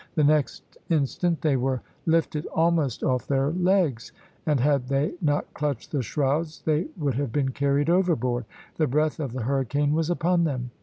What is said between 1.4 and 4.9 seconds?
they were lifted almost off their legs, and had